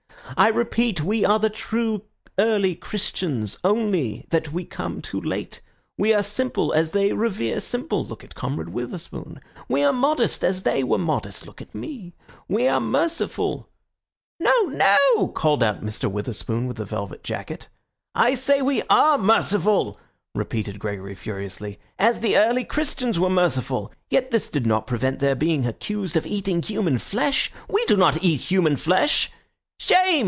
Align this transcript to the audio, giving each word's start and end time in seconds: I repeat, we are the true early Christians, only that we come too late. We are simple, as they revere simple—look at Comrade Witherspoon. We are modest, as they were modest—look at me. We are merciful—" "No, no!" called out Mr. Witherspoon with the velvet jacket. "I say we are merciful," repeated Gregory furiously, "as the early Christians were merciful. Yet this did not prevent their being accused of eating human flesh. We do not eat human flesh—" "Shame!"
I 0.37 0.47
repeat, 0.47 1.01
we 1.01 1.25
are 1.25 1.39
the 1.39 1.49
true 1.49 2.03
early 2.39 2.73
Christians, 2.73 3.59
only 3.65 4.25
that 4.29 4.53
we 4.53 4.63
come 4.63 5.01
too 5.01 5.19
late. 5.19 5.59
We 5.97 6.13
are 6.13 6.23
simple, 6.23 6.71
as 6.71 6.91
they 6.91 7.11
revere 7.11 7.59
simple—look 7.59 8.23
at 8.23 8.33
Comrade 8.33 8.69
Witherspoon. 8.69 9.41
We 9.67 9.83
are 9.83 9.91
modest, 9.91 10.45
as 10.45 10.63
they 10.63 10.85
were 10.85 10.97
modest—look 10.97 11.61
at 11.61 11.75
me. 11.75 12.13
We 12.47 12.69
are 12.69 12.79
merciful—" 12.79 13.67
"No, 14.39 14.51
no!" 14.67 15.27
called 15.27 15.61
out 15.61 15.83
Mr. 15.83 16.09
Witherspoon 16.09 16.65
with 16.65 16.77
the 16.77 16.85
velvet 16.85 17.23
jacket. 17.25 17.67
"I 18.15 18.35
say 18.35 18.61
we 18.61 18.83
are 18.83 19.17
merciful," 19.17 19.99
repeated 20.33 20.79
Gregory 20.79 21.13
furiously, 21.13 21.77
"as 21.99 22.21
the 22.21 22.37
early 22.37 22.63
Christians 22.63 23.19
were 23.19 23.29
merciful. 23.29 23.91
Yet 24.09 24.31
this 24.31 24.47
did 24.47 24.65
not 24.65 24.87
prevent 24.87 25.19
their 25.19 25.35
being 25.35 25.65
accused 25.67 26.15
of 26.15 26.25
eating 26.25 26.61
human 26.63 26.99
flesh. 26.99 27.51
We 27.69 27.83
do 27.85 27.97
not 27.97 28.23
eat 28.23 28.39
human 28.39 28.77
flesh—" 28.77 29.29
"Shame!" 29.77 30.19